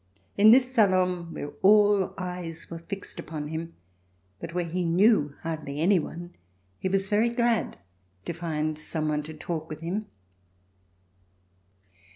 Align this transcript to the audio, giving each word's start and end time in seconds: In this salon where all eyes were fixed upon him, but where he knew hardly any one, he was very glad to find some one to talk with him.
In 0.35 0.49
this 0.49 0.73
salon 0.73 1.31
where 1.31 1.49
all 1.61 2.15
eyes 2.17 2.71
were 2.71 2.79
fixed 2.79 3.19
upon 3.19 3.49
him, 3.49 3.75
but 4.39 4.51
where 4.51 4.65
he 4.65 4.83
knew 4.83 5.35
hardly 5.43 5.79
any 5.79 5.99
one, 5.99 6.33
he 6.79 6.89
was 6.89 7.07
very 7.07 7.29
glad 7.29 7.77
to 8.25 8.33
find 8.33 8.79
some 8.79 9.07
one 9.09 9.21
to 9.21 9.35
talk 9.35 9.69
with 9.69 9.81
him. 9.81 10.07